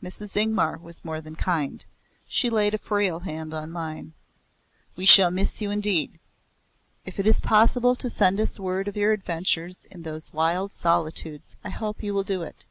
Mrs. 0.00 0.36
Ingmar 0.36 0.78
was 0.80 1.04
more 1.04 1.20
than 1.20 1.34
kind. 1.34 1.84
She 2.28 2.48
laid 2.48 2.74
a 2.74 2.78
frail 2.78 3.18
hand 3.18 3.52
on 3.52 3.72
mine. 3.72 4.12
"We 4.94 5.04
shall 5.04 5.32
miss 5.32 5.60
you 5.60 5.72
indeed. 5.72 6.20
If 7.04 7.18
it 7.18 7.26
is 7.26 7.40
possible 7.40 7.96
to 7.96 8.08
send 8.08 8.38
us 8.38 8.60
word 8.60 8.86
of 8.86 8.96
your 8.96 9.10
adventures 9.10 9.84
in 9.86 10.02
those 10.04 10.32
wild 10.32 10.70
solitudes 10.70 11.56
I 11.64 11.70
hope 11.70 12.04
you 12.04 12.14
will 12.14 12.22
do 12.22 12.42
it. 12.42 12.66